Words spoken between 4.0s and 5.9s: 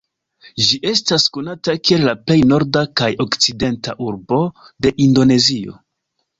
urbo de Indonezio.